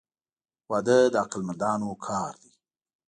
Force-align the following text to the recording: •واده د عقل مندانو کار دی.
•واده 0.69 0.97
د 1.13 1.15
عقل 1.23 1.41
مندانو 1.47 1.89
کار 2.07 2.31
دی. 2.41 2.51